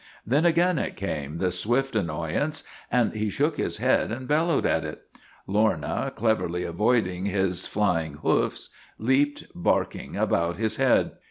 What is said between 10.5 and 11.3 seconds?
his head.